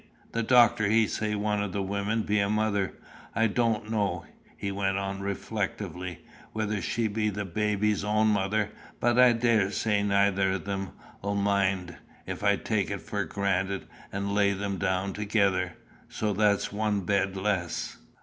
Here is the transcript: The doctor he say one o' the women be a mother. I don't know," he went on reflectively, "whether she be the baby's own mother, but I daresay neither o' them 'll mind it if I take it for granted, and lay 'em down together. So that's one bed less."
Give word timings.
The 0.31 0.41
doctor 0.41 0.87
he 0.89 1.05
say 1.05 1.35
one 1.35 1.61
o' 1.61 1.67
the 1.67 1.83
women 1.83 2.23
be 2.23 2.39
a 2.39 2.49
mother. 2.49 2.95
I 3.35 3.45
don't 3.45 3.91
know," 3.91 4.25
he 4.57 4.71
went 4.71 4.97
on 4.97 5.19
reflectively, 5.21 6.25
"whether 6.53 6.81
she 6.81 7.07
be 7.07 7.29
the 7.29 7.45
baby's 7.45 8.03
own 8.03 8.29
mother, 8.29 8.71
but 8.99 9.19
I 9.19 9.33
daresay 9.33 10.01
neither 10.01 10.53
o' 10.53 10.57
them 10.57 10.93
'll 11.23 11.35
mind 11.35 11.89
it 11.91 11.95
if 12.25 12.43
I 12.43 12.55
take 12.55 12.89
it 12.89 13.01
for 13.01 13.25
granted, 13.25 13.85
and 14.11 14.33
lay 14.33 14.59
'em 14.59 14.79
down 14.79 15.13
together. 15.13 15.73
So 16.09 16.33
that's 16.33 16.73
one 16.73 17.01
bed 17.01 17.37
less." 17.37 17.97